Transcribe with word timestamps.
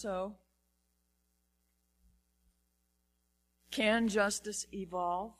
So, 0.00 0.36
can 3.72 4.06
justice 4.06 4.64
evolve? 4.72 5.32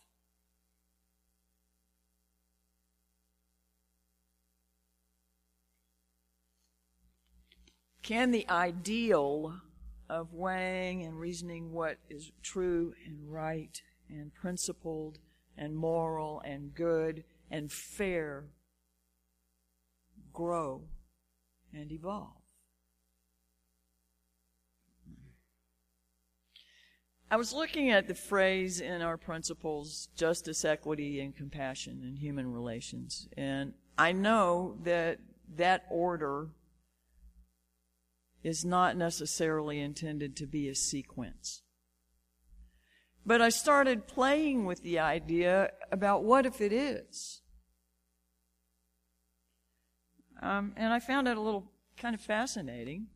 Can 8.03 8.33
the 8.33 8.49
ideal 8.51 9.61
of 10.09 10.35
weighing 10.35 11.05
and 11.05 11.21
reasoning 11.21 11.71
what 11.71 11.99
is 12.11 12.33
true 12.43 12.95
and 13.07 13.33
right 13.33 13.81
and 14.11 14.35
principled 14.35 15.21
and 15.57 15.77
moral 15.77 16.41
and 16.45 16.75
good 16.75 17.23
and 17.49 17.71
fair 17.71 18.47
grow 20.33 20.83
and 21.73 21.93
evolve? 21.93 22.38
I 27.31 27.37
was 27.37 27.53
looking 27.53 27.91
at 27.91 28.09
the 28.09 28.15
phrase 28.15 28.81
in 28.81 29.03
our 29.03 29.19
principles 29.19 30.09
justice, 30.15 30.65
equity, 30.65 31.21
and 31.21 31.37
compassion 31.37 32.03
in 32.03 32.17
human 32.17 32.51
relations. 32.51 33.29
And 33.37 33.75
I 33.99 34.13
know 34.13 34.79
that 34.85 35.19
that 35.57 35.85
order 35.91 36.49
is 38.43 38.65
not 38.65 38.97
necessarily 38.97 39.79
intended 39.81 40.37
to 40.37 40.47
be 40.47 40.69
a 40.69 40.75
sequence. 40.75 41.63
But 43.27 43.43
I 43.43 43.51
started 43.51 44.07
playing 44.07 44.65
with 44.65 44.83
the 44.83 44.99
idea 44.99 45.73
about 45.93 46.25
what 46.25 46.47
if 46.47 46.63
it 46.63 46.73
is? 46.73 47.43
Um, 50.41 50.73
and 50.77 50.95
I 50.95 50.99
found 50.99 51.29
it 51.29 51.37
a 51.37 51.41
little 51.41 51.71
kind 51.99 52.15
of 52.15 52.23
fascinating. 52.23 53.09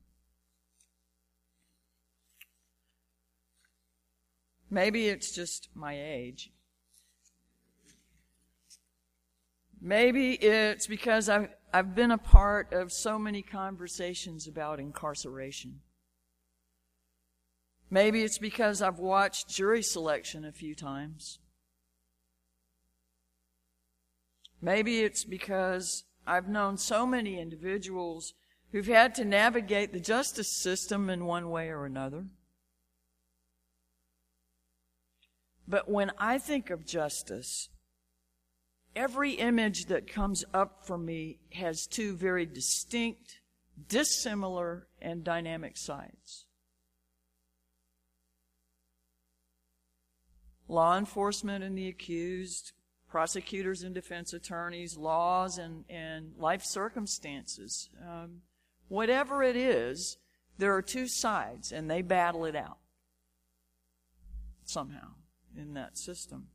Maybe 4.72 5.08
it's 5.08 5.32
just 5.32 5.68
my 5.74 5.92
age. 5.94 6.50
Maybe 9.82 10.32
it's 10.32 10.86
because 10.86 11.28
I've, 11.28 11.50
I've 11.74 11.94
been 11.94 12.10
a 12.10 12.16
part 12.16 12.72
of 12.72 12.90
so 12.90 13.18
many 13.18 13.42
conversations 13.42 14.48
about 14.48 14.80
incarceration. 14.80 15.80
Maybe 17.90 18.22
it's 18.22 18.38
because 18.38 18.80
I've 18.80 18.98
watched 18.98 19.50
jury 19.50 19.82
selection 19.82 20.42
a 20.42 20.52
few 20.52 20.74
times. 20.74 21.38
Maybe 24.62 25.00
it's 25.00 25.24
because 25.24 26.04
I've 26.26 26.48
known 26.48 26.78
so 26.78 27.04
many 27.04 27.38
individuals 27.38 28.32
who've 28.70 28.86
had 28.86 29.14
to 29.16 29.26
navigate 29.26 29.92
the 29.92 30.00
justice 30.00 30.50
system 30.50 31.10
in 31.10 31.26
one 31.26 31.50
way 31.50 31.68
or 31.68 31.84
another. 31.84 32.24
But 35.66 35.88
when 35.88 36.10
I 36.18 36.38
think 36.38 36.70
of 36.70 36.84
justice, 36.84 37.68
every 38.96 39.32
image 39.32 39.86
that 39.86 40.06
comes 40.06 40.44
up 40.52 40.84
for 40.84 40.98
me 40.98 41.38
has 41.52 41.86
two 41.86 42.16
very 42.16 42.46
distinct, 42.46 43.40
dissimilar, 43.88 44.88
and 45.00 45.24
dynamic 45.24 45.76
sides. 45.76 46.46
Law 50.68 50.96
enforcement 50.96 51.62
and 51.62 51.76
the 51.76 51.88
accused, 51.88 52.72
prosecutors 53.08 53.82
and 53.82 53.94
defense 53.94 54.32
attorneys, 54.32 54.96
laws 54.96 55.58
and, 55.58 55.84
and 55.88 56.32
life 56.38 56.64
circumstances. 56.64 57.90
Um, 58.00 58.40
whatever 58.88 59.42
it 59.42 59.56
is, 59.56 60.16
there 60.58 60.74
are 60.74 60.82
two 60.82 61.08
sides, 61.08 61.72
and 61.72 61.90
they 61.90 62.02
battle 62.02 62.44
it 62.46 62.56
out 62.56 62.78
somehow 64.64 65.08
in 65.56 65.74
that 65.74 65.96
system. 65.98 66.48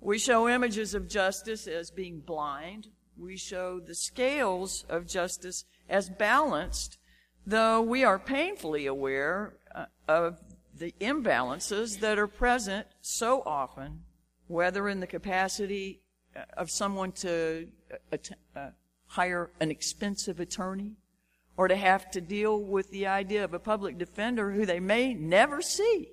We 0.00 0.18
show 0.18 0.48
images 0.48 0.94
of 0.94 1.08
justice 1.08 1.66
as 1.66 1.90
being 1.90 2.20
blind. 2.20 2.88
We 3.16 3.36
show 3.36 3.78
the 3.78 3.94
scales 3.94 4.84
of 4.88 5.06
justice 5.06 5.64
as 5.88 6.10
balanced, 6.10 6.98
though 7.46 7.80
we 7.80 8.02
are 8.02 8.18
painfully 8.18 8.86
aware 8.86 9.54
uh, 9.74 9.84
of 10.08 10.38
the 10.76 10.92
imbalances 11.00 12.00
that 12.00 12.18
are 12.18 12.26
present 12.26 12.88
so 13.00 13.42
often, 13.46 14.00
whether 14.48 14.88
in 14.88 14.98
the 14.98 15.06
capacity 15.06 16.00
uh, 16.34 16.40
of 16.56 16.70
someone 16.70 17.12
to 17.12 17.68
uh, 18.56 18.70
hire 19.06 19.50
an 19.60 19.70
expensive 19.70 20.40
attorney 20.40 20.96
or 21.56 21.68
to 21.68 21.76
have 21.76 22.10
to 22.10 22.20
deal 22.20 22.58
with 22.58 22.90
the 22.90 23.06
idea 23.06 23.44
of 23.44 23.54
a 23.54 23.58
public 23.58 23.98
defender 23.98 24.50
who 24.50 24.66
they 24.66 24.80
may 24.80 25.14
never 25.14 25.62
see 25.62 26.08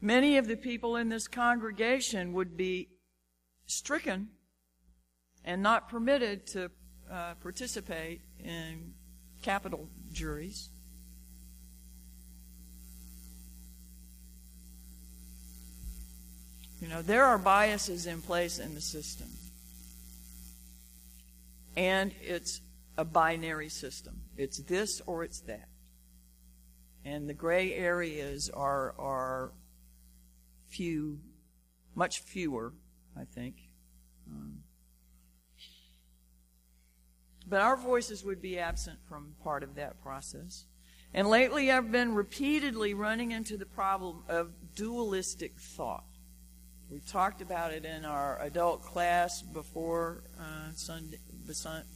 Many 0.00 0.36
of 0.36 0.46
the 0.46 0.56
people 0.56 0.96
in 0.96 1.08
this 1.08 1.26
congregation 1.26 2.32
would 2.32 2.56
be 2.56 2.88
stricken 3.66 4.28
and 5.44 5.62
not 5.62 5.88
permitted 5.88 6.46
to 6.48 6.70
uh, 7.10 7.34
participate 7.40 8.20
in 8.38 8.92
capital 9.42 9.88
juries. 10.12 10.68
You 16.80 16.88
know, 16.88 17.02
there 17.02 17.24
are 17.24 17.38
biases 17.38 18.06
in 18.06 18.22
place 18.22 18.60
in 18.60 18.74
the 18.74 18.80
system. 18.80 19.28
And 21.76 22.14
it's 22.22 22.60
a 22.96 23.04
binary 23.04 23.68
system. 23.68 24.20
It's 24.36 24.58
this 24.58 25.00
or 25.06 25.24
it's 25.24 25.40
that. 25.42 25.68
And 27.04 27.28
the 27.28 27.34
gray 27.34 27.74
areas 27.74 28.50
are, 28.50 28.94
are 28.98 29.52
few, 30.68 31.18
much 31.94 32.20
fewer, 32.20 32.72
I 33.18 33.24
think. 33.24 33.56
Um, 34.28 34.58
but 37.48 37.60
our 37.60 37.76
voices 37.76 38.24
would 38.24 38.42
be 38.42 38.58
absent 38.58 38.98
from 39.08 39.34
part 39.42 39.62
of 39.62 39.74
that 39.76 40.02
process. 40.02 40.66
And 41.14 41.28
lately 41.28 41.70
I've 41.70 41.90
been 41.90 42.14
repeatedly 42.14 42.92
running 42.92 43.32
into 43.32 43.56
the 43.56 43.66
problem 43.66 44.22
of 44.28 44.50
dualistic 44.74 45.58
thought. 45.58 46.04
We 46.90 47.00
talked 47.00 47.42
about 47.42 47.72
it 47.72 47.84
in 47.84 48.04
our 48.04 48.40
adult 48.40 48.82
class 48.82 49.42
before 49.42 50.24
uh, 50.38 50.72
Sunday, 50.74 51.18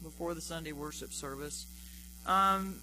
before 0.03 0.35
the 0.35 0.41
Sunday 0.41 0.73
worship 0.73 1.13
service. 1.13 1.67
Um, 2.27 2.81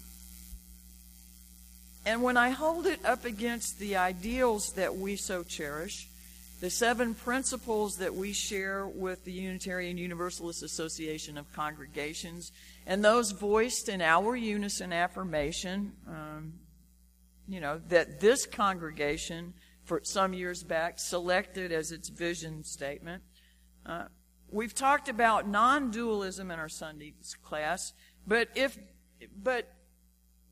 and 2.06 2.22
when 2.22 2.36
I 2.36 2.50
hold 2.50 2.86
it 2.86 3.04
up 3.04 3.24
against 3.24 3.78
the 3.78 3.96
ideals 3.96 4.72
that 4.72 4.96
we 4.96 5.16
so 5.16 5.42
cherish, 5.42 6.08
the 6.60 6.70
seven 6.70 7.14
principles 7.14 7.96
that 7.96 8.14
we 8.14 8.32
share 8.32 8.86
with 8.86 9.24
the 9.24 9.32
Unitarian 9.32 9.96
Universalist 9.96 10.62
Association 10.62 11.38
of 11.38 11.50
Congregations, 11.54 12.52
and 12.86 13.04
those 13.04 13.32
voiced 13.32 13.88
in 13.88 14.02
our 14.02 14.36
unison 14.36 14.92
affirmation, 14.92 15.92
um, 16.06 16.52
you 17.48 17.60
know, 17.60 17.80
that 17.88 18.20
this 18.20 18.46
congregation, 18.46 19.54
for 19.84 20.00
some 20.04 20.34
years 20.34 20.62
back, 20.62 20.98
selected 20.98 21.72
as 21.72 21.92
its 21.92 22.08
vision 22.10 22.62
statement. 22.62 23.22
Uh, 23.86 24.04
we've 24.50 24.74
talked 24.74 25.08
about 25.08 25.48
non-dualism 25.48 26.50
in 26.50 26.58
our 26.58 26.68
Sunday 26.68 27.14
class, 27.42 27.92
but 28.26 28.48
if, 28.54 28.78
but 29.42 29.66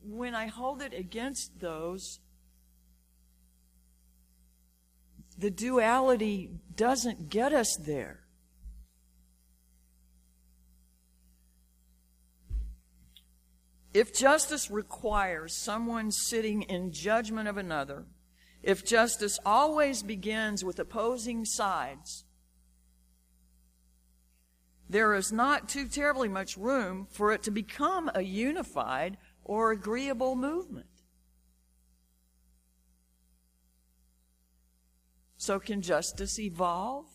when 0.03 0.35
I 0.35 0.47
hold 0.47 0.83
it 0.83 0.95
against 0.95 1.61
those, 1.61 2.21
the 5.37 5.51
duality 5.51 6.51
doesn't 6.75 7.31
get 7.31 7.53
us 7.53 7.77
there. 7.77 8.21
If 13.95 14.15
justice 14.15 14.71
requires 14.71 15.57
someone 15.57 16.11
sitting 16.11 16.63
in 16.63 16.93
judgment 16.93 17.49
of 17.49 17.57
another, 17.57 18.07
if 18.63 18.85
justice 18.85 19.39
always 19.47 20.03
begins 20.03 20.65
with 20.65 20.79
opposing 20.79 21.45
sides, 21.45 22.25
there 24.91 25.15
is 25.15 25.33
not 25.33 25.69
too 25.69 25.87
terribly 25.87 26.29
much 26.29 26.57
room 26.57 27.07
for 27.11 27.33
it 27.33 27.43
to 27.45 27.51
become 27.51 28.11
a 28.15 28.23
unified 28.23 29.17
or 29.49 29.73
agreeable 29.73 30.37
movement. 30.37 30.87
So, 35.37 35.59
can 35.59 35.83
justice 35.83 36.39
evolve? 36.39 37.07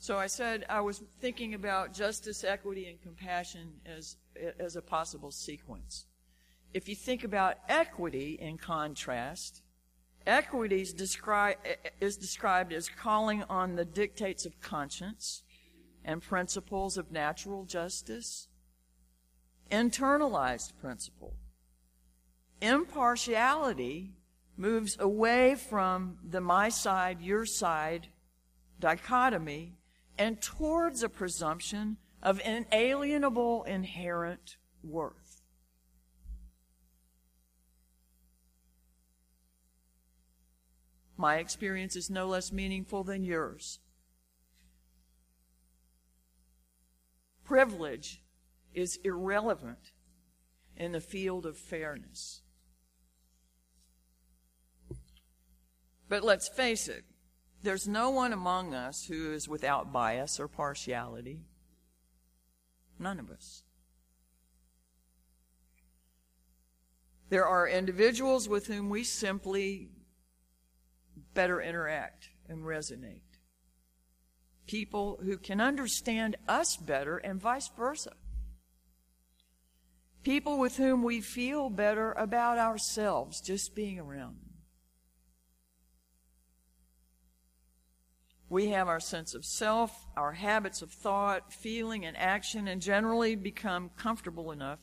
So 0.00 0.16
I 0.16 0.26
said 0.26 0.64
I 0.70 0.80
was 0.80 1.02
thinking 1.20 1.52
about 1.52 1.92
justice, 1.92 2.42
equity, 2.42 2.88
and 2.88 3.02
compassion 3.02 3.72
as, 3.84 4.16
as 4.58 4.76
a 4.76 4.80
possible 4.80 5.30
sequence. 5.30 6.06
If 6.72 6.88
you 6.88 6.94
think 6.94 7.24
about 7.24 7.56
equity 7.68 8.38
in 8.40 8.56
contrast, 8.56 9.62
Equity 10.28 10.82
is, 10.82 10.92
descri- 10.92 11.56
is 12.02 12.18
described 12.18 12.70
as 12.74 12.90
calling 12.90 13.44
on 13.44 13.76
the 13.76 13.84
dictates 13.86 14.44
of 14.44 14.60
conscience 14.60 15.42
and 16.04 16.22
principles 16.22 16.96
of 16.96 17.12
natural 17.12 17.64
justice, 17.64 18.48
internalized 19.70 20.72
principle. 20.80 21.34
Impartiality 22.60 24.14
moves 24.56 24.96
away 24.98 25.54
from 25.54 26.18
the 26.28 26.40
my 26.40 26.68
side, 26.68 27.20
your 27.20 27.46
side 27.46 28.08
dichotomy 28.80 29.74
and 30.16 30.40
towards 30.40 31.02
a 31.02 31.08
presumption 31.08 31.96
of 32.22 32.40
inalienable 32.44 33.62
inherent 33.64 34.56
worth. 34.82 35.42
My 41.16 41.38
experience 41.38 41.96
is 41.96 42.10
no 42.10 42.26
less 42.26 42.52
meaningful 42.52 43.02
than 43.02 43.24
yours. 43.24 43.80
Privilege 47.48 48.20
is 48.74 48.98
irrelevant 49.04 49.92
in 50.76 50.92
the 50.92 51.00
field 51.00 51.46
of 51.46 51.56
fairness. 51.56 52.42
But 56.10 56.22
let's 56.22 56.46
face 56.46 56.88
it, 56.88 57.04
there's 57.62 57.88
no 57.88 58.10
one 58.10 58.34
among 58.34 58.74
us 58.74 59.06
who 59.06 59.32
is 59.32 59.48
without 59.48 59.94
bias 59.94 60.38
or 60.38 60.46
partiality. 60.46 61.40
None 62.98 63.18
of 63.18 63.30
us. 63.30 63.62
There 67.30 67.46
are 67.46 67.66
individuals 67.66 68.46
with 68.46 68.66
whom 68.66 68.90
we 68.90 69.04
simply 69.04 69.88
better 71.32 71.62
interact 71.62 72.28
and 72.46 72.62
resonate. 72.62 73.27
People 74.68 75.18
who 75.24 75.38
can 75.38 75.62
understand 75.62 76.36
us 76.46 76.76
better 76.76 77.16
and 77.16 77.40
vice 77.40 77.70
versa. 77.76 78.12
People 80.22 80.58
with 80.58 80.76
whom 80.76 81.02
we 81.02 81.22
feel 81.22 81.70
better 81.70 82.12
about 82.12 82.58
ourselves 82.58 83.40
just 83.40 83.74
being 83.74 83.98
around. 83.98 84.36
We 88.50 88.68
have 88.68 88.88
our 88.88 89.00
sense 89.00 89.34
of 89.34 89.46
self, 89.46 90.06
our 90.16 90.32
habits 90.32 90.82
of 90.82 90.90
thought, 90.90 91.50
feeling, 91.50 92.04
and 92.04 92.16
action, 92.16 92.68
and 92.68 92.82
generally 92.82 93.36
become 93.36 93.90
comfortable 93.96 94.52
enough 94.52 94.80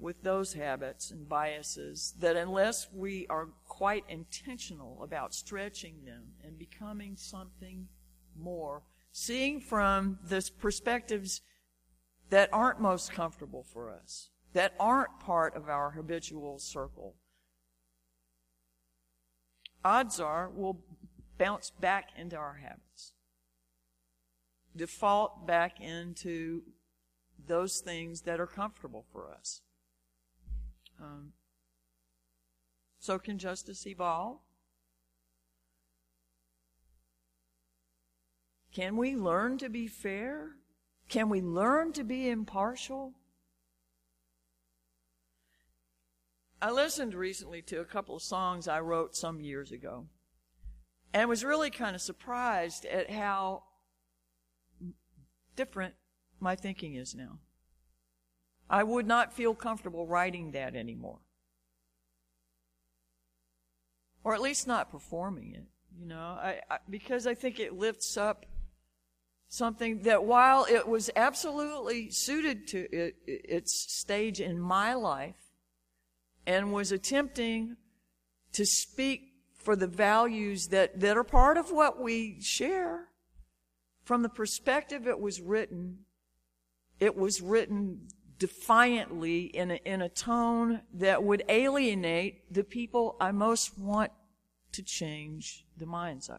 with 0.00 0.22
those 0.24 0.54
habits 0.54 1.12
and 1.12 1.28
biases 1.28 2.14
that 2.18 2.34
unless 2.34 2.88
we 2.92 3.24
are 3.28 3.50
quite 3.68 4.04
intentional 4.08 5.00
about 5.04 5.32
stretching 5.32 6.04
them 6.04 6.32
and 6.42 6.58
becoming 6.58 7.16
something 7.16 7.86
more, 8.38 8.82
seeing 9.10 9.60
from 9.60 10.18
the 10.24 10.48
perspectives 10.58 11.42
that 12.30 12.48
aren't 12.52 12.80
most 12.80 13.12
comfortable 13.12 13.62
for 13.62 13.90
us, 13.90 14.30
that 14.52 14.74
aren't 14.78 15.20
part 15.20 15.54
of 15.54 15.68
our 15.68 15.90
habitual 15.90 16.58
circle, 16.58 17.14
odds 19.84 20.20
are 20.20 20.50
we'll 20.54 20.80
bounce 21.38 21.70
back 21.70 22.10
into 22.16 22.36
our 22.36 22.54
habits, 22.54 23.12
default 24.74 25.46
back 25.46 25.80
into 25.80 26.62
those 27.46 27.80
things 27.80 28.22
that 28.22 28.40
are 28.40 28.46
comfortable 28.46 29.04
for 29.12 29.30
us. 29.30 29.60
Um, 31.00 31.32
so, 32.98 33.18
can 33.18 33.38
justice 33.38 33.86
evolve? 33.86 34.38
Can 38.72 38.96
we 38.96 39.14
learn 39.14 39.58
to 39.58 39.68
be 39.68 39.86
fair? 39.86 40.56
Can 41.08 41.28
we 41.28 41.42
learn 41.42 41.92
to 41.92 42.04
be 42.04 42.28
impartial? 42.28 43.12
I 46.60 46.70
listened 46.70 47.14
recently 47.14 47.60
to 47.62 47.80
a 47.80 47.84
couple 47.84 48.16
of 48.16 48.22
songs 48.22 48.68
I 48.68 48.80
wrote 48.80 49.14
some 49.14 49.40
years 49.40 49.72
ago 49.72 50.06
and 51.12 51.28
was 51.28 51.44
really 51.44 51.70
kind 51.70 51.94
of 51.94 52.00
surprised 52.00 52.86
at 52.86 53.10
how 53.10 53.64
different 55.54 55.94
my 56.40 56.56
thinking 56.56 56.94
is 56.94 57.14
now. 57.14 57.40
I 58.70 58.84
would 58.84 59.06
not 59.06 59.34
feel 59.34 59.54
comfortable 59.54 60.06
writing 60.06 60.52
that 60.52 60.74
anymore. 60.74 61.18
Or 64.24 64.34
at 64.34 64.40
least 64.40 64.66
not 64.66 64.90
performing 64.90 65.52
it, 65.52 65.66
you 65.98 66.06
know, 66.06 66.38
I, 66.40 66.60
I, 66.70 66.78
because 66.88 67.26
I 67.26 67.34
think 67.34 67.58
it 67.58 67.74
lifts 67.74 68.16
up 68.16 68.46
something 69.52 69.98
that 69.98 70.24
while 70.24 70.64
it 70.64 70.88
was 70.88 71.10
absolutely 71.14 72.10
suited 72.10 72.66
to 72.66 72.88
it, 72.90 73.14
its 73.26 73.92
stage 73.92 74.40
in 74.40 74.58
my 74.58 74.94
life 74.94 75.52
and 76.46 76.72
was 76.72 76.90
attempting 76.90 77.76
to 78.54 78.64
speak 78.64 79.34
for 79.54 79.76
the 79.76 79.86
values 79.86 80.68
that, 80.68 80.98
that 80.98 81.18
are 81.18 81.22
part 81.22 81.58
of 81.58 81.70
what 81.70 82.00
we 82.00 82.40
share. 82.40 83.08
From 84.04 84.22
the 84.22 84.30
perspective 84.30 85.06
it 85.06 85.20
was 85.20 85.38
written, 85.42 85.98
it 86.98 87.14
was 87.14 87.42
written 87.42 88.08
defiantly 88.38 89.42
in 89.42 89.72
a, 89.72 89.80
in 89.84 90.00
a 90.00 90.08
tone 90.08 90.80
that 90.94 91.22
would 91.22 91.44
alienate 91.50 92.50
the 92.50 92.64
people 92.64 93.18
I 93.20 93.32
most 93.32 93.78
want 93.78 94.12
to 94.72 94.82
change 94.82 95.66
the 95.76 95.84
minds 95.84 96.30
of. 96.30 96.38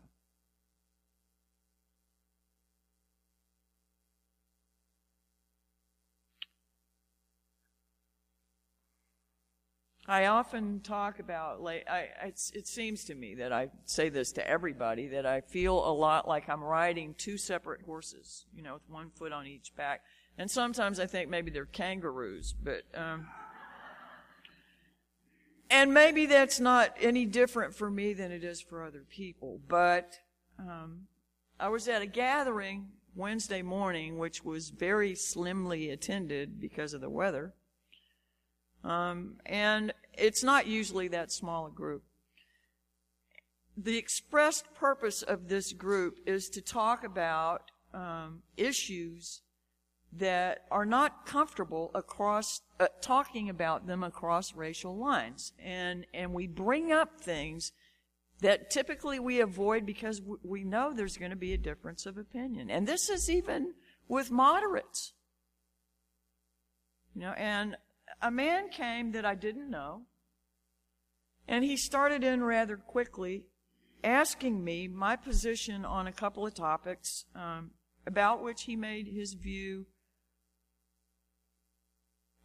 I 10.06 10.26
often 10.26 10.82
talk 10.82 11.20
about, 11.20 11.62
like, 11.62 11.88
I, 11.90 12.10
it 12.54 12.68
seems 12.68 13.06
to 13.06 13.16
me 13.16 13.36
that 13.36 13.54
I 13.54 13.70
say 13.86 14.10
this 14.10 14.34
to 14.34 14.46
everybody, 14.46 15.08
that 15.10 15.26
I 15.26 15.40
feel 15.40 15.76
a 15.76 15.94
lot 15.94 16.28
like 16.28 16.50
I'm 16.50 16.62
riding 16.62 17.16
two 17.18 17.38
separate 17.38 17.84
horses, 17.84 18.46
you 18.54 18.64
know, 18.64 18.74
with 18.74 18.90
one 18.90 19.12
foot 19.12 19.32
on 19.32 19.48
each 19.48 19.74
back. 19.78 20.02
And 20.38 20.52
sometimes 20.52 21.00
I 21.00 21.06
think 21.06 21.30
maybe 21.30 21.52
they're 21.52 21.66
kangaroos, 21.66 22.54
but, 22.62 22.84
um, 22.94 23.28
and 25.70 25.94
maybe 25.94 26.26
that's 26.26 26.60
not 26.60 26.94
any 27.00 27.26
different 27.26 27.74
for 27.74 27.90
me 27.90 28.14
than 28.14 28.32
it 28.32 28.44
is 28.44 28.60
for 28.60 28.84
other 28.84 29.06
people, 29.10 29.62
but, 29.70 30.20
um, 30.60 31.07
I 31.60 31.69
was 31.69 31.88
at 31.88 32.02
a 32.02 32.07
gathering 32.07 32.90
Wednesday 33.16 33.62
morning, 33.62 34.18
which 34.18 34.44
was 34.44 34.69
very 34.69 35.16
slimly 35.16 35.92
attended 35.92 36.60
because 36.60 36.94
of 36.94 37.00
the 37.00 37.10
weather. 37.10 37.54
Um, 38.83 39.37
and 39.45 39.94
it's 40.13 40.44
not 40.44 40.68
usually 40.68 41.07
that 41.09 41.31
small 41.31 41.68
a 41.68 41.71
group. 41.71 42.04
The 43.78 43.97
expressed 43.97 44.73
purpose 44.75 45.23
of 45.23 45.47
this 45.47 45.73
group 45.73 46.19
is 46.25 46.49
to 46.49 46.61
talk 46.61 47.04
about 47.04 47.71
um, 47.94 48.44
issues 48.57 49.42
that 50.18 50.66
are 50.69 50.85
not 50.85 51.25
comfortable 51.25 51.90
across 51.95 52.61
uh, 52.80 52.87
talking 53.02 53.49
about 53.49 53.87
them 53.87 54.04
across 54.04 54.54
racial 54.56 54.95
lines, 54.95 55.54
and 55.57 56.06
and 56.13 56.33
we 56.33 56.45
bring 56.45 56.92
up 56.92 57.19
things 57.19 57.71
that 58.42 58.69
typically 58.69 59.19
we 59.19 59.40
avoid 59.40 59.85
because 59.85 60.21
we 60.44 60.63
know 60.63 60.94
there's 60.94 61.18
going 61.18 61.31
to 61.31 61.37
be 61.37 61.54
a 61.54 61.57
difference 61.57 62.06
of 62.06 62.18
opinion, 62.18 62.69
and 62.69 62.87
this 62.87 63.09
is 63.09 63.30
even 63.30 63.73
with 64.07 64.30
moderates. 64.30 65.13
You 67.16 67.21
know, 67.21 67.31
and 67.31 67.75
a 68.23 68.31
man 68.31 68.69
came 68.69 69.11
that 69.11 69.25
I 69.25 69.35
didn't 69.35 69.69
know, 69.69 70.03
and 71.45 71.63
he 71.65 71.75
started 71.75 72.23
in 72.23 72.42
rather 72.42 72.77
quickly 72.77 73.44
asking 74.01 74.63
me 74.63 74.87
my 74.87 75.18
position 75.18 75.83
on 75.83 76.07
a 76.07 76.11
couple 76.11 76.47
of 76.47 76.53
topics 76.53 77.25
um, 77.35 77.71
about 78.07 78.42
which 78.42 78.63
he 78.63 78.77
made 78.77 79.07
his 79.07 79.33
view 79.33 79.85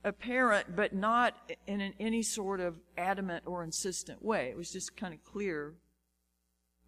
apparent, 0.05 0.75
but 0.75 0.93
not 0.93 1.35
in 1.67 1.81
an, 1.81 1.95
any 2.01 2.23
sort 2.23 2.59
of 2.59 2.81
adamant 2.97 3.45
or 3.47 3.63
insistent 3.63 4.25
way. 4.25 4.49
It 4.49 4.57
was 4.57 4.73
just 4.73 4.97
kind 4.97 5.15
of 5.15 5.23
clear 5.23 5.75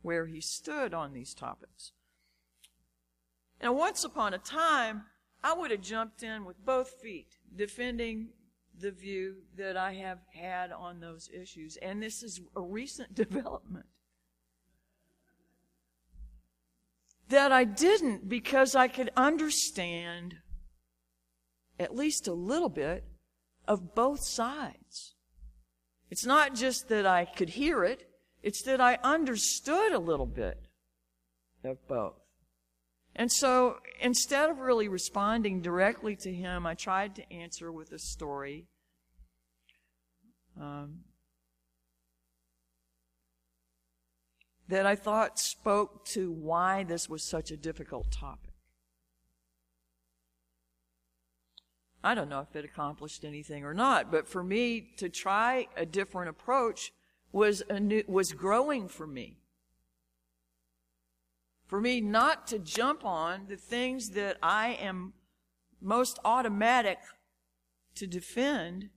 where 0.02 0.26
he 0.26 0.40
stood 0.40 0.94
on 0.94 1.12
these 1.12 1.32
topics. 1.32 1.92
Now, 3.62 3.72
once 3.72 4.02
upon 4.02 4.34
a 4.34 4.38
time, 4.38 5.04
I 5.44 5.54
would 5.54 5.70
have 5.70 5.80
jumped 5.80 6.22
in 6.22 6.44
with 6.44 6.64
both 6.64 7.00
feet, 7.00 7.38
defending 7.54 8.30
the 8.80 8.90
view 8.90 9.36
that 9.56 9.76
I 9.76 9.94
have 9.94 10.18
had 10.34 10.72
on 10.72 11.00
those 11.00 11.28
issues. 11.32 11.76
And 11.80 12.02
this 12.02 12.22
is 12.22 12.40
a 12.56 12.60
recent 12.62 13.14
development. 13.26 13.86
That 17.28 17.52
I 17.52 17.64
didn't 17.64 18.28
because 18.28 18.74
I 18.74 18.88
could 18.88 19.10
understand 19.16 20.36
at 21.78 21.94
least 21.94 22.26
a 22.26 22.32
little 22.32 22.68
bit 22.68 23.04
of 23.68 23.94
both 23.94 24.24
sides. 24.24 25.14
It's 26.10 26.26
not 26.26 26.56
just 26.56 26.88
that 26.88 27.06
I 27.06 27.24
could 27.24 27.50
hear 27.50 27.84
it, 27.84 28.06
It's 28.42 28.62
that 28.62 28.80
I 28.80 28.98
understood 29.02 29.92
a 29.92 29.98
little 29.98 30.26
bit 30.26 30.58
of 31.62 31.76
both. 31.86 32.20
And 33.14 33.30
so 33.30 33.76
instead 34.00 34.48
of 34.48 34.60
really 34.60 34.88
responding 34.88 35.60
directly 35.60 36.16
to 36.16 36.32
him, 36.32 36.66
I 36.66 36.74
tried 36.74 37.16
to 37.16 37.32
answer 37.32 37.70
with 37.70 37.92
a 37.92 37.98
story. 37.98 38.66
Um, 40.58 41.00
that 44.68 44.86
I 44.86 44.94
thought 44.94 45.38
spoke 45.38 46.04
to 46.06 46.30
why 46.30 46.84
this 46.84 47.08
was 47.08 47.22
such 47.22 47.50
a 47.50 47.56
difficult 47.56 48.10
topic. 48.10 48.50
I 52.02 52.14
don't 52.14 52.28
know 52.28 52.40
if 52.40 52.56
it 52.56 52.64
accomplished 52.64 53.24
anything 53.24 53.64
or 53.64 53.74
not, 53.74 54.10
but 54.10 54.26
for 54.26 54.42
me 54.42 54.92
to 54.96 55.08
try 55.08 55.66
a 55.76 55.84
different 55.84 56.30
approach 56.30 56.92
was 57.32 57.62
a 57.68 57.78
new, 57.78 58.02
was 58.06 58.32
growing 58.32 58.88
for 58.88 59.06
me. 59.06 59.36
For 61.66 61.80
me 61.80 62.00
not 62.00 62.46
to 62.48 62.58
jump 62.58 63.04
on 63.04 63.46
the 63.48 63.56
things 63.56 64.10
that 64.10 64.38
I 64.42 64.78
am 64.80 65.12
most 65.80 66.18
automatic 66.24 66.98
to 67.96 68.06
defend 68.06 68.90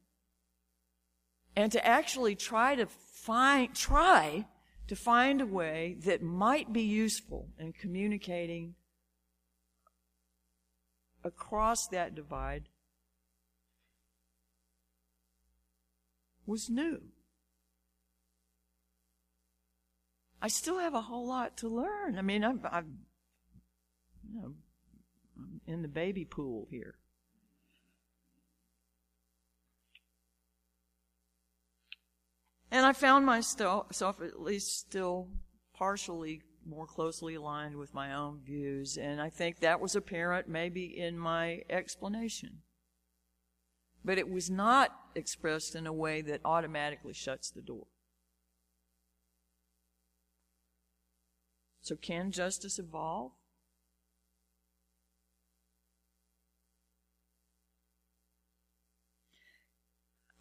and 1.55 1.71
to 1.71 1.85
actually 1.85 2.35
try 2.35 2.75
to 2.75 2.85
find 2.85 3.73
try 3.73 4.45
to 4.87 4.95
find 4.95 5.41
a 5.41 5.45
way 5.45 5.95
that 6.05 6.21
might 6.21 6.73
be 6.73 6.81
useful 6.81 7.47
in 7.57 7.73
communicating 7.73 8.75
across 11.23 11.87
that 11.87 12.15
divide 12.15 12.67
was 16.45 16.69
new. 16.69 17.01
I 20.41 20.49
still 20.49 20.79
have 20.79 20.93
a 20.93 21.01
whole 21.01 21.25
lot 21.25 21.55
to 21.57 21.69
learn. 21.69 22.19
I 22.19 22.21
mean, 22.21 22.43
I'm, 22.43 22.59
I'm, 22.69 22.97
you 24.27 24.41
know, 24.41 24.53
I'm 25.37 25.61
in 25.65 25.81
the 25.81 25.87
baby 25.87 26.25
pool 26.25 26.67
here. 26.69 26.95
And 32.73 32.87
I 32.87 32.93
found 32.93 33.23
myself 33.23 34.01
at 34.01 34.41
least 34.41 34.79
still 34.79 35.27
partially 35.75 36.41
more 36.65 36.87
closely 36.87 37.35
aligned 37.35 37.75
with 37.75 37.93
my 37.93 38.15
own 38.15 38.39
views, 38.43 38.97
and 38.97 39.21
I 39.21 39.29
think 39.29 39.59
that 39.59 39.79
was 39.79 39.95
apparent 39.95 40.47
maybe 40.47 40.85
in 40.85 41.19
my 41.19 41.61
explanation. 41.69 42.63
But 44.03 44.17
it 44.17 44.27
was 44.27 44.49
not 44.49 44.89
expressed 45.13 45.75
in 45.75 45.85
a 45.85 45.93
way 45.93 46.23
that 46.23 46.41
automatically 46.43 47.13
shuts 47.13 47.51
the 47.51 47.61
door. 47.61 47.85
So, 51.81 51.95
can 51.95 52.31
justice 52.31 52.79
evolve? 52.79 53.33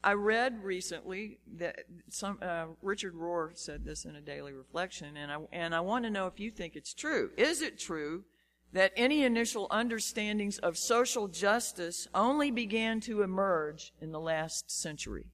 I 0.04 0.14
read 0.14 0.64
recently 0.64 1.38
that 1.58 1.84
some 2.08 2.38
uh, 2.42 2.66
Richard 2.82 3.14
Rohr 3.14 3.56
said 3.56 3.84
this 3.84 4.04
in 4.04 4.16
a 4.16 4.20
daily 4.20 4.52
reflection, 4.52 5.16
and 5.16 5.30
I 5.30 5.38
and 5.52 5.74
I 5.74 5.80
want 5.80 6.04
to 6.04 6.10
know 6.10 6.26
if 6.26 6.40
you 6.40 6.50
think 6.50 6.74
it's 6.74 6.92
true. 6.92 7.30
Is 7.36 7.62
it 7.62 7.78
true 7.78 8.24
that 8.72 8.92
any 8.96 9.22
initial 9.22 9.68
understandings 9.70 10.58
of 10.58 10.76
social 10.76 11.28
justice 11.28 12.08
only 12.14 12.50
began 12.50 13.00
to 13.02 13.22
emerge 13.22 13.92
in 14.00 14.10
the 14.10 14.20
last 14.20 14.70
century? 14.70 15.26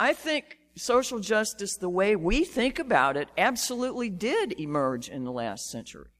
I 0.00 0.14
think 0.14 0.58
social 0.76 1.20
justice, 1.20 1.76
the 1.76 1.88
way 1.88 2.16
we 2.16 2.44
think 2.44 2.80
about 2.80 3.16
it, 3.16 3.28
absolutely 3.38 4.10
did 4.10 4.58
emerge 4.58 5.08
in 5.08 5.22
the 5.22 5.30
last 5.30 5.70
century. 5.70 6.13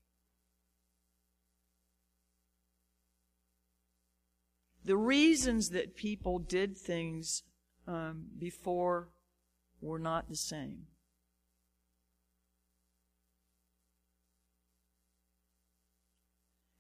The 4.85 4.97
reasons 4.97 5.71
that 5.71 5.97
people 5.97 6.39
did 6.39 6.77
things 6.77 7.43
um, 7.87 8.27
before 8.39 9.09
were 9.81 9.99
not 9.99 10.29
the 10.29 10.37
same. 10.37 10.87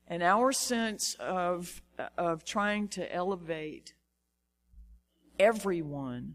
And 0.06 0.23
our 0.23 0.52
sense 0.52 1.16
of, 1.18 1.82
of 2.18 2.44
trying 2.44 2.88
to 2.88 3.12
elevate 3.12 3.94
everyone 5.38 6.34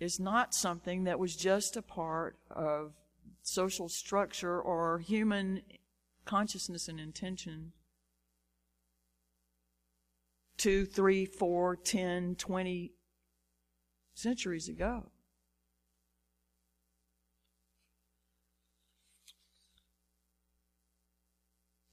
is 0.00 0.18
not 0.18 0.54
something 0.54 1.04
that 1.04 1.18
was 1.18 1.36
just 1.36 1.76
a 1.76 1.82
part 1.82 2.36
of 2.50 2.94
social 3.42 3.88
structure 3.88 4.60
or 4.60 4.98
human 4.98 5.62
consciousness 6.24 6.88
and 6.88 7.00
intention 7.00 7.72
two, 10.62 10.86
three, 10.86 11.26
four, 11.26 11.74
ten, 11.74 12.36
twenty 12.36 12.92
centuries 14.14 14.68
ago. 14.68 15.10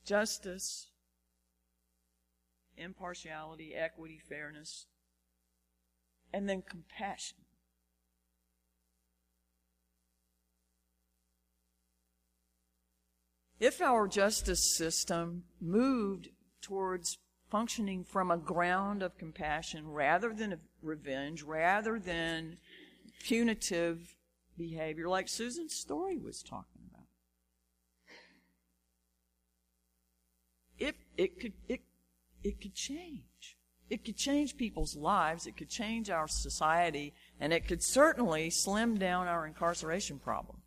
Justice, 0.05 0.87
impartiality, 2.77 3.73
equity, 3.75 4.19
fairness, 4.29 4.85
and 6.31 6.47
then 6.47 6.61
compassion. 6.61 7.37
If 13.59 13.81
our 13.81 14.07
justice 14.07 14.63
system 14.63 15.43
moved 15.59 16.29
towards 16.61 17.17
functioning 17.49 18.05
from 18.05 18.31
a 18.31 18.37
ground 18.37 19.03
of 19.03 19.17
compassion 19.17 19.91
rather 19.91 20.33
than 20.33 20.59
revenge, 20.81 21.43
rather 21.43 21.99
than 21.99 22.57
punitive 23.23 24.15
behavior, 24.57 25.09
like 25.09 25.27
Susan's 25.27 25.75
story 25.75 26.17
was 26.17 26.41
talking 26.41 26.83
about, 26.89 27.07
it, 30.77 30.95
it 31.17 31.39
could 31.39 31.53
it 31.67 31.81
it 32.43 32.61
could 32.61 32.75
change. 32.75 33.57
It 33.89 34.05
could 34.05 34.15
change 34.15 34.55
people's 34.55 34.95
lives. 34.95 35.47
It 35.47 35.57
could 35.57 35.69
change 35.69 36.09
our 36.09 36.27
society, 36.27 37.13
and 37.39 37.51
it 37.51 37.67
could 37.67 37.83
certainly 37.83 38.49
slim 38.51 38.97
down 38.97 39.27
our 39.27 39.45
incarceration 39.47 40.19
problem. 40.19 40.58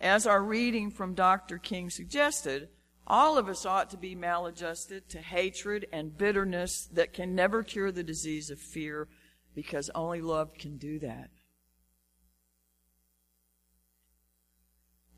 As 0.00 0.26
our 0.26 0.42
reading 0.42 0.90
from 0.90 1.14
Dr. 1.14 1.58
King 1.58 1.90
suggested, 1.90 2.68
all 3.06 3.38
of 3.38 3.48
us 3.48 3.64
ought 3.64 3.90
to 3.90 3.96
be 3.96 4.14
maladjusted 4.14 5.08
to 5.10 5.18
hatred 5.18 5.86
and 5.92 6.16
bitterness 6.16 6.86
that 6.92 7.12
can 7.12 7.34
never 7.34 7.62
cure 7.62 7.92
the 7.92 8.02
disease 8.02 8.50
of 8.50 8.58
fear 8.58 9.08
because 9.54 9.90
only 9.94 10.20
love 10.20 10.52
can 10.54 10.76
do 10.76 10.98
that. 10.98 11.30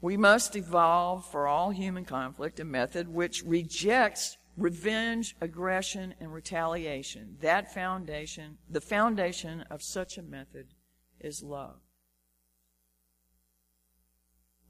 We 0.00 0.16
must 0.16 0.54
evolve 0.54 1.28
for 1.28 1.48
all 1.48 1.70
human 1.70 2.04
conflict 2.04 2.60
a 2.60 2.64
method 2.64 3.08
which 3.08 3.42
rejects 3.42 4.36
revenge, 4.56 5.34
aggression, 5.40 6.14
and 6.20 6.32
retaliation. 6.32 7.36
That 7.40 7.72
foundation, 7.74 8.58
the 8.70 8.80
foundation 8.80 9.62
of 9.62 9.82
such 9.82 10.18
a 10.18 10.22
method 10.22 10.68
is 11.20 11.42
love 11.42 11.80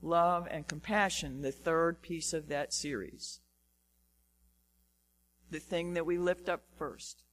love, 0.02 0.46
and 0.50 0.66
compassion, 0.66 1.42
the 1.42 1.52
third 1.52 2.02
piece 2.02 2.32
of 2.32 2.48
that 2.48 2.72
series. 2.72 3.40
The 5.50 5.58
thing 5.58 5.94
that 5.94 6.06
we 6.06 6.18
lift 6.18 6.48
up 6.48 6.62
first 6.76 7.24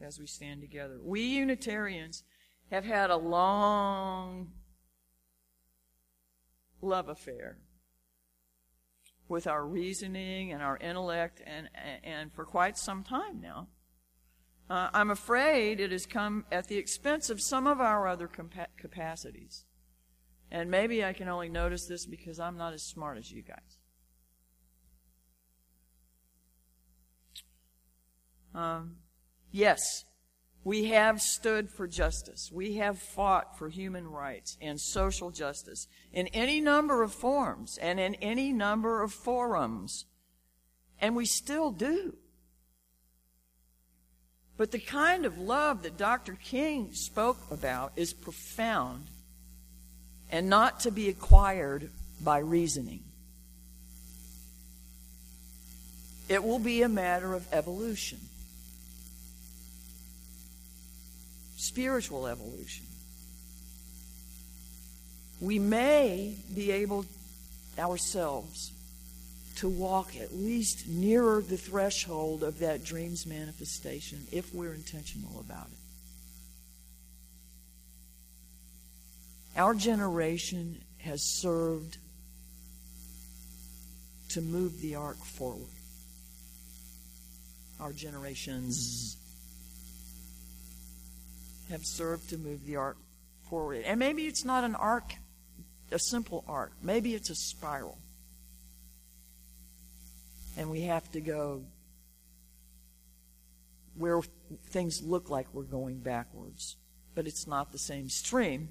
as 0.00 0.18
we 0.18 0.26
stand 0.26 0.60
together. 0.60 0.98
We 1.02 1.22
Unitarians 1.22 2.24
have 2.70 2.84
had 2.84 3.10
a 3.10 3.16
long 3.16 4.52
love 6.80 7.08
affair 7.08 7.58
with 9.28 9.46
our 9.46 9.64
reasoning 9.64 10.52
and 10.52 10.62
our 10.62 10.76
intellect 10.78 11.42
and, 11.46 11.68
and 12.02 12.32
for 12.32 12.44
quite 12.44 12.76
some 12.76 13.02
time 13.02 13.40
now. 13.40 13.68
Uh, 14.68 14.88
I'm 14.92 15.10
afraid 15.10 15.80
it 15.80 15.90
has 15.90 16.06
come 16.06 16.44
at 16.50 16.68
the 16.68 16.76
expense 16.76 17.28
of 17.28 17.40
some 17.40 17.66
of 17.66 17.80
our 17.80 18.06
other 18.06 18.28
compa- 18.28 18.68
capacities. 18.76 19.64
And 20.50 20.70
maybe 20.70 21.04
I 21.04 21.12
can 21.12 21.28
only 21.28 21.48
notice 21.48 21.86
this 21.86 22.06
because 22.06 22.40
I'm 22.40 22.56
not 22.56 22.72
as 22.72 22.82
smart 22.82 23.18
as 23.18 23.30
you 23.30 23.42
guys. 23.42 23.78
Um, 28.52 28.96
yes, 29.52 30.04
We 30.62 30.86
have 30.86 31.22
stood 31.22 31.70
for 31.70 31.86
justice. 31.86 32.50
We 32.52 32.76
have 32.76 32.98
fought 32.98 33.58
for 33.58 33.70
human 33.70 34.06
rights 34.06 34.58
and 34.60 34.78
social 34.78 35.30
justice 35.30 35.86
in 36.12 36.26
any 36.28 36.60
number 36.60 37.02
of 37.02 37.14
forms 37.14 37.78
and 37.80 37.98
in 37.98 38.14
any 38.16 38.52
number 38.52 39.02
of 39.02 39.12
forums. 39.12 40.04
And 41.00 41.16
we 41.16 41.24
still 41.24 41.70
do. 41.70 42.16
But 44.58 44.70
the 44.70 44.78
kind 44.78 45.24
of 45.24 45.38
love 45.38 45.82
that 45.84 45.96
Dr. 45.96 46.34
King 46.34 46.92
spoke 46.92 47.38
about 47.50 47.92
is 47.96 48.12
profound 48.12 49.06
and 50.30 50.48
not 50.48 50.80
to 50.80 50.90
be 50.90 51.08
acquired 51.08 51.90
by 52.22 52.38
reasoning. 52.38 53.00
It 56.28 56.42
will 56.44 56.60
be 56.60 56.82
a 56.82 56.88
matter 56.88 57.34
of 57.34 57.46
evolution. 57.52 58.18
spiritual 61.60 62.26
evolution. 62.26 62.86
We 65.40 65.58
may 65.58 66.36
be 66.52 66.72
able 66.72 67.04
ourselves 67.78 68.72
to 69.56 69.68
walk 69.68 70.16
at 70.16 70.34
least 70.34 70.88
nearer 70.88 71.42
the 71.42 71.56
threshold 71.56 72.42
of 72.42 72.58
that 72.58 72.82
dream's 72.82 73.26
manifestation 73.26 74.26
if 74.32 74.54
we're 74.54 74.74
intentional 74.74 75.38
about 75.40 75.66
it. 75.66 75.79
Our 79.60 79.74
generation 79.74 80.82
has 81.00 81.22
served 81.22 81.98
to 84.30 84.40
move 84.40 84.80
the 84.80 84.94
arc 84.94 85.22
forward. 85.22 85.68
Our 87.78 87.92
generations 87.92 89.18
have 91.68 91.84
served 91.84 92.30
to 92.30 92.38
move 92.38 92.64
the 92.64 92.76
arc 92.76 92.96
forward. 93.50 93.82
And 93.84 94.00
maybe 94.00 94.22
it's 94.22 94.46
not 94.46 94.64
an 94.64 94.74
arc, 94.76 95.12
a 95.92 95.98
simple 95.98 96.42
arc. 96.48 96.72
Maybe 96.82 97.14
it's 97.14 97.28
a 97.28 97.34
spiral. 97.34 97.98
And 100.56 100.70
we 100.70 100.84
have 100.84 101.12
to 101.12 101.20
go 101.20 101.64
where 103.94 104.22
things 104.70 105.02
look 105.02 105.28
like 105.28 105.48
we're 105.52 105.64
going 105.64 105.98
backwards, 105.98 106.76
but 107.14 107.26
it's 107.26 107.46
not 107.46 107.72
the 107.72 107.78
same 107.78 108.08
stream. 108.08 108.70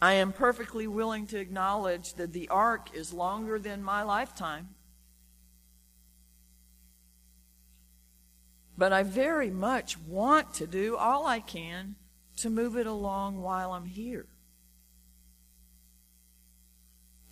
I 0.00 0.14
am 0.14 0.32
perfectly 0.32 0.86
willing 0.86 1.26
to 1.28 1.38
acknowledge 1.38 2.14
that 2.14 2.32
the 2.32 2.48
arc 2.48 2.94
is 2.94 3.12
longer 3.12 3.58
than 3.58 3.82
my 3.82 4.02
lifetime. 4.02 4.68
But 8.76 8.92
I 8.92 9.02
very 9.02 9.50
much 9.50 9.98
want 9.98 10.54
to 10.54 10.66
do 10.68 10.96
all 10.96 11.26
I 11.26 11.40
can 11.40 11.96
to 12.36 12.50
move 12.50 12.76
it 12.76 12.86
along 12.86 13.42
while 13.42 13.72
I'm 13.72 13.86
here. 13.86 14.26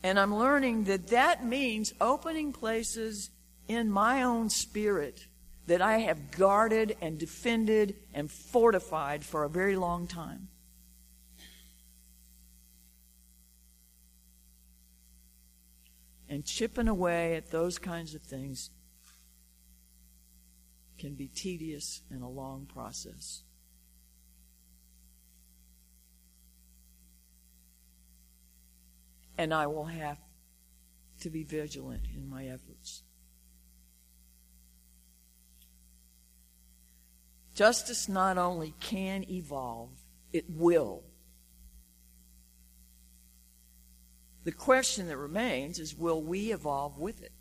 And 0.02 0.18
I'm 0.18 0.35
learning 0.35 0.85
that 0.85 1.08
that 1.08 1.44
means 1.44 1.94
opening 2.00 2.52
places 2.52 3.30
in 3.68 3.90
my 3.90 4.23
own 4.23 4.50
spirit 4.50 5.26
that 5.66 5.82
I 5.82 5.99
have 5.99 6.32
guarded 6.32 6.96
and 7.00 7.18
defended 7.18 7.94
and 8.12 8.30
fortified 8.30 9.25
for 9.25 9.44
a 9.44 9.49
very 9.49 9.76
long 9.76 10.06
time. 10.06 10.49
And 16.28 16.45
chipping 16.45 16.88
away 16.88 17.37
at 17.37 17.50
those 17.50 17.78
kinds 17.78 18.14
of 18.14 18.23
things 18.23 18.71
can 20.99 21.14
be 21.14 21.28
tedious 21.28 22.02
and 22.11 22.23
a 22.23 22.28
long 22.28 22.66
process. 22.66 23.42
And 29.38 29.52
I 29.52 29.66
will 29.66 29.85
have 29.85 30.18
to 31.21 31.30
be 31.30 31.45
vigilant 31.45 32.04
in 32.14 32.28
my 32.28 32.47
efforts. 32.47 33.02
Justice 37.54 38.08
not 38.08 38.36
only 38.36 38.75
can 38.80 39.25
evolve, 39.30 39.91
it 40.32 40.45
will. 40.49 41.04
The 44.47 44.52
question 44.52 45.09
that 45.09 45.17
remains 45.17 45.80
is 45.80 45.99
will 45.99 46.23
we 46.23 46.52
evolve 46.52 47.00
with 47.00 47.21
it? 47.21 47.32